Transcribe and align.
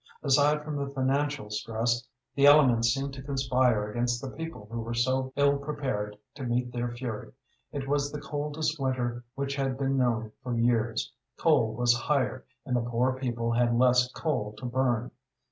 Aside 0.23 0.63
from 0.63 0.77
the 0.77 0.89
financial 0.95 1.51
stress, 1.51 2.07
the 2.33 2.47
elements 2.47 2.87
seemed 2.87 3.13
to 3.13 3.21
conspire 3.21 3.87
against 3.91 4.19
the 4.19 4.31
people 4.31 4.67
who 4.71 4.81
were 4.81 4.95
so 4.95 5.31
ill 5.35 5.59
prepared 5.59 6.17
to 6.33 6.43
meet 6.43 6.71
their 6.71 6.89
fury. 6.89 7.31
It 7.71 7.87
was 7.87 8.11
the 8.11 8.19
coldest 8.19 8.79
winter 8.79 9.23
which 9.35 9.55
had 9.57 9.77
been 9.77 9.97
known 9.97 10.31
for 10.41 10.57
years; 10.57 11.13
coal 11.37 11.75
was 11.75 11.93
higher, 11.93 12.45
and 12.65 12.75
the 12.75 12.81
poor 12.81 13.13
people 13.13 13.51
had 13.51 13.77
less 13.77 14.11
coal 14.11 14.53
to 14.57 14.65
burn. 14.65 15.11